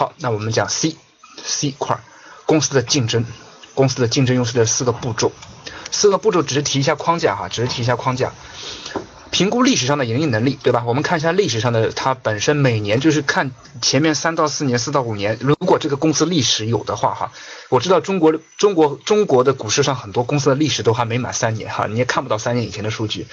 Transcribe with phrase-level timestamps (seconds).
[0.00, 0.96] 好，那我们讲 C
[1.44, 2.00] C 块
[2.46, 3.22] 公司的竞争，
[3.74, 5.30] 公司的竞争优势的四个步骤，
[5.90, 8.32] 四个步骤只是提一下框架哈，只是提一下框架。
[9.30, 10.84] 评估历史上的盈利能力，对吧？
[10.86, 13.50] 我们看一下历史上的它本身每年就是看
[13.82, 17.30] 前面三到四年、四到五年，如果这个公司历史有的话，哈，
[17.68, 23.26] 我知道中国中国中国的股市上很多公司的历史都还没满三年，哈，你也看不到三年以前的数据。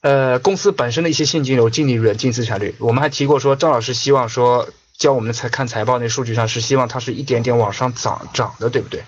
[0.00, 4.68] 呃，公司本身的一些现金流、净利润、净资产率，我们还提过说，赵老师希望说
[4.98, 9.04] 教我们的财看财报那数据上是希望它是一点点往上涨涨的，对不对？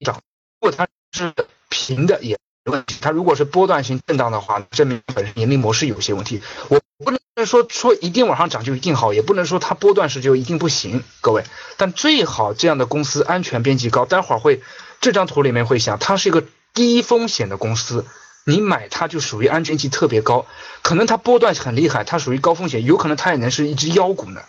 [0.00, 0.20] 涨，
[0.60, 1.32] 如果它是。
[1.68, 6.40] 平的也没问题，它如果是波段性震荡的话，证明本身盈利模式有些问题。
[6.68, 11.44] 我不能说说一定往上涨就一定好，也不能说它波段时就一定不行，各位。
[11.76, 14.06] 但最好这样的公司安全边际高。
[14.06, 14.62] 待会儿会
[15.00, 18.06] 这张图里面会想，它是一个低风险的公司，
[18.46, 20.46] 你买它就属于安全性特别高。
[20.80, 24.40] 可能它波段很厉害，它属于高风险，有可能它也能是一只妖股呢，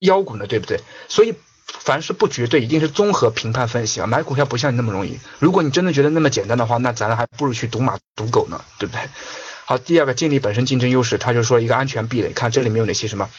[0.00, 0.80] 妖股呢，对不对？
[1.08, 1.34] 所以。
[1.72, 4.06] 凡是不绝对，一定是综合评判分析啊！
[4.06, 5.20] 买股票不像你那么容易。
[5.38, 9.00] 如果你真的觉得那么简单的话，那咱还不如去赌马赌狗呢，对不对？
[9.64, 12.32] 好，第二个建立本身竞争优势，他就说一个安全壁垒。
[12.32, 13.30] 看这里面有哪些什么？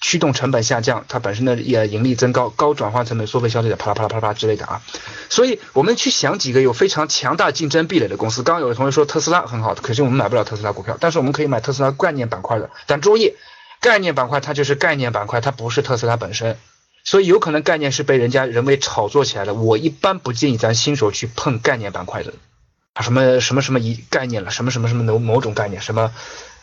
[0.00, 4.80] 驱动成本下降，它本身的也盈利增高，高转换成本缩费消费者啪啦啪啦啪啦啪之类的啊。
[5.28, 8.42] 所以我们去想几个有非常强大竞争壁垒的公司。
[8.42, 12.70] 刚刚有同学说特斯拉很好，可是我们买不了特斯拉股票，但是我们可以买特斯拉概念板块的。
[12.86, 13.34] 但注意，
[13.80, 16.56] 概念板块它就是概念板块，它不是特斯拉本身。
[17.04, 19.54] 所以有可能概念是被人家人为炒作起来的。
[19.54, 22.34] 我一般不建议咱新手去碰概念板块的，
[22.92, 26.12] 啊什么什么什么一概念了，什么什么什么某某种概念，什么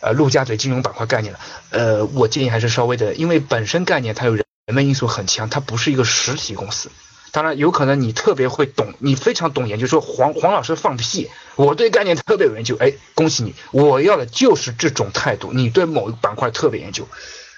[0.02, 1.40] 呃陆家嘴金融板块概念了，
[1.72, 6.90] 呃我建议还是稍微的，因为本身概念它有人人为因素很强，它不是一个实体公司。
[7.32, 17.08] 当然有可能你特别会懂，你非常懂研究，说黄黄老师放屁，我对概念特别有研究，哎恭喜你，我要的就是这种态度，你对某一板块特别研究。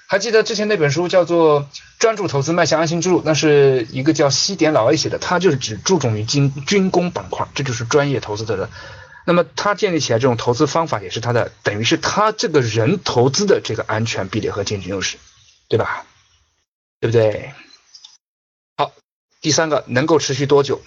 [0.09, 1.61] 还记得之前那本书叫做
[1.99, 8.69] 《专注投资迈向安心之路》，那是一个叫西点老 A 写的，他就是只注重于军军工板块，这就是专业投资的人。
[9.27, 15.17] 那么他建立起来这种投资方法，也是他的，等于是他这个人投资的这个安全壁垒和竞争优势，
[15.67, 16.05] 对吧？
[17.01, 17.53] 对不对？
[18.77, 18.93] 好，
[19.41, 20.81] 第三个能够持续多久？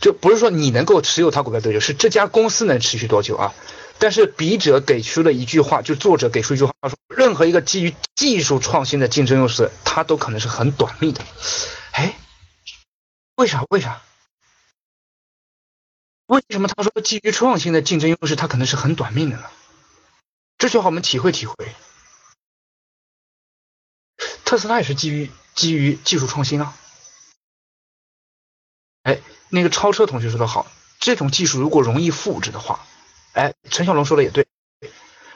[0.00, 3.54] 就不是说你能够持有他股票多久，是这家公司能持续多久啊？
[3.98, 11.20] 但是笔者给出了一句话，就作者给出一句话说，任何一个基于技术创新的竞争优势，它都可能是很短命的。
[11.92, 12.16] 哎，
[13.36, 13.62] 为啥？
[13.68, 14.00] 为啥？
[16.28, 19.50] 为什么他说基于创新的竞争优势，它可能是很短命的呢？
[20.58, 21.54] 这句话我们体会体会。
[24.44, 26.76] 特斯拉也是基于基于技术创新啊。
[29.04, 32.86] 哎，那个超车同学说的好，这种技术如果容易复制的话。
[33.32, 34.46] 哎，陈小龙说的也对，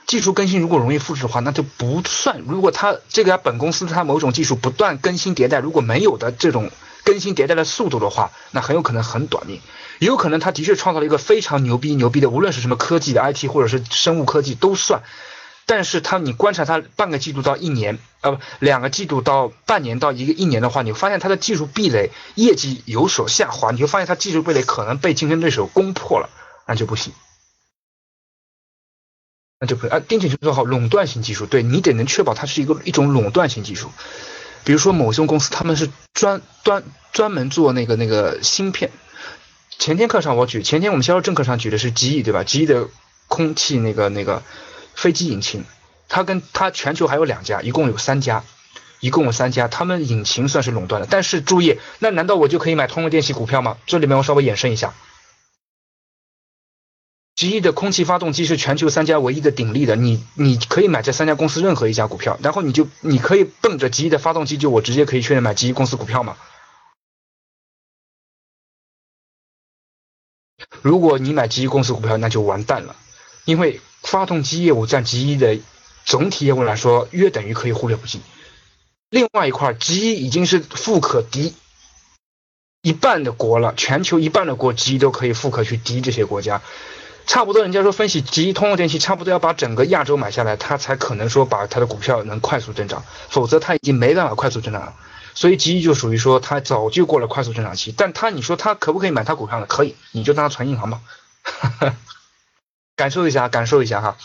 [0.07, 2.41] 技术更新如果容易复制的话，那就不算。
[2.47, 6.71] 如果他这个本公司它某种技术不断更新迭代，如果没有的这种
[7.05, 9.61] 更新迭代的速度的话，那很有可能很短命。
[9.99, 15.03] 也有可能他的确创造了一个非常牛逼牛逼的，无论是什么科技的 IT 或者是生物科技都算。
[15.65, 26.29] 但是他你观察他半个季度到一年，呃不，两个季度到半年到一个一年的话，你会发现他的技术壁垒业绩有所下滑，你就发现他技术壁垒可能被竞争对手攻破了，
[26.67, 27.13] 那就不行。
[29.63, 33.93] 那就可以啊，丁景就做好垄断性技术，对你得能确保它是一个一种垄断性技术。
[34.65, 38.91] 比如说某些公司，他们是专专专门做那个那个芯片。
[39.79, 42.43] 前天课上我举，前天我们销售正课上举的是极翼，对吧？
[42.43, 42.89] 极翼的
[43.29, 44.43] 空气那个那个
[44.97, 45.65] 飞机引擎，
[46.09, 48.43] 它跟它全球还有两家，一共有三家，
[48.99, 51.07] 一共有三家，他们引擎算是垄断的。
[51.09, 53.77] 但是注意，那难道我就可以买通用电气股票吗？
[53.87, 54.93] 这里面我稍微延伸一下。
[57.43, 66.37] 极翼的空气发动机是全球三家唯一的鼎立的，你你可以买这三家公司任何一家股票，然后你就你可以奔着极翼的发动机，就我直接可以确认买极翼公司股票吗？
[70.83, 72.95] 如果你买极翼公司股票，那就完蛋了，
[73.45, 75.59] 因为发动机业务占极翼的
[76.05, 78.21] 总体业务来说，约等于可以忽略不计。
[79.11, 81.57] 另外一块，极翼已经是富可敌
[82.83, 86.63] 一半的国了，全球一半的国，极翼都可以富可去敌这些国家。
[87.27, 94.95] 差不多，人家说分析极翼通用电器差不多要把整个亚洲买下来，它才可能说把它的股票能快速增长，否则它已经没办法快速增长了。
[95.35, 99.67] 所以极翼就属于说它早就过了快速增长期，但它你说它可不可以买它股票呢？
[99.67, 101.01] 可以，你就当它存银行吧，
[102.97, 104.17] 感受一下，感受一下哈。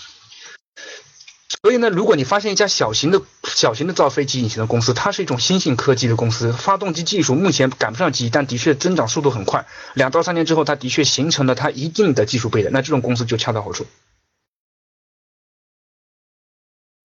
[1.62, 13.88] 所以呢，如果你发现一家小型的、小型的造飞机引擎的公司，它是一种新兴科技的公司，发动机技术目前赶不上机，但的确增长速度很快，两到三年之后，它的确形成了它一定的技术壁垒，那这种公司就恰到好处。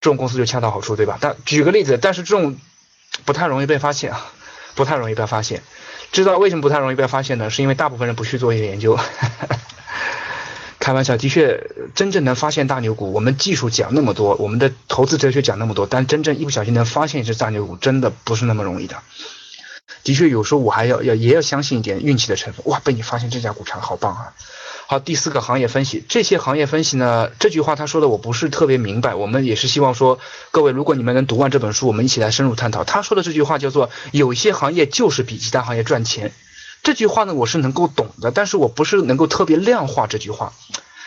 [0.01, 1.19] 这种公司就恰到好处，对吧？
[1.21, 2.57] 但举个例子，但是这种
[3.23, 4.31] 不太容易被发现啊，
[4.73, 5.61] 不太容易被发现。
[6.11, 7.49] 知道为什么不太容易被发现呢？
[7.49, 8.99] 是因为大部分人不去做一些研究。
[10.81, 11.63] 开玩笑，的确，
[11.93, 18.97] 真正能发现大牛股，我们技术讲那么多，我们的投资哲学讲那么多，但真正一不小心能发现一只大牛股，真的不是那么容易的。
[20.03, 22.65] 的确，有时候我还要要也要相信一点运气的成分。
[22.65, 24.33] 哇，被你发现这家股票好棒啊！
[24.87, 29.13] 好，第四个行业分析，这些行业分析呢，这句话他说的我不是特别明白。
[29.13, 30.17] 我们也是希望说，
[30.49, 32.83] 各位如果你们能读完这本书，我们一起来深入探讨。
[32.83, 36.31] 他说的这句话叫做“有些行业就是比其他行业赚钱”，
[36.83, 40.53] 这句话呢我是能够懂的，但是我不是能够特别量化这句话。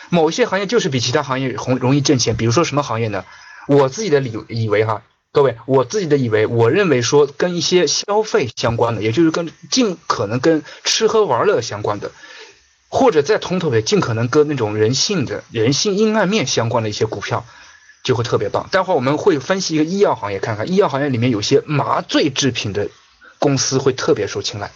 [0.09, 3.25] 某些行业就是比其他行业红容易挣钱，比如说什么行业呢？
[3.67, 5.01] 我自己的理以为哈，
[5.31, 12.11] 各位，我自己的以为，我认为说跟一些消费相关的，也就是跟尽可能跟吃喝玩乐相关的。
[12.87, 17.43] 或者再通透点，尽可能跟那种人性的人性阴暗面相关的一些股票，
[18.03, 18.69] 就会特别棒。
[18.71, 22.87] 待会儿我们会分析一个医药行业，看看医药行业里面有些麻醉制品的
[23.39, 24.71] 公司会特别受青睐。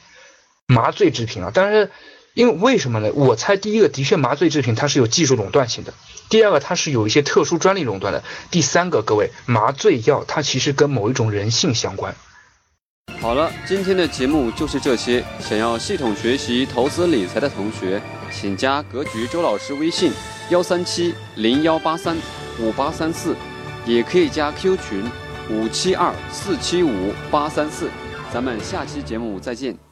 [0.69, 1.89] 麻醉制品啊，但是
[2.35, 3.11] 因为为什么呢？
[3.15, 5.91] 我猜第一个的确麻醉制品它是有技术垄断性的，
[6.29, 12.15] 第二个它是有一些特殊专利垄断的，第三个各位麻醉药它其实跟某一种人性相关。
[13.19, 15.25] 好了，今天的节目就是这些。
[15.39, 17.99] 想要系统学习投资理财的同学，
[18.31, 20.13] 请加格局周老师微信：
[20.51, 22.15] 幺三七零幺八三
[22.59, 23.35] 五八三四，
[23.87, 25.11] 也可以加 Q 群：
[25.49, 27.89] 五七二四七五八三四。
[28.31, 29.88] 咱们下期节目再见。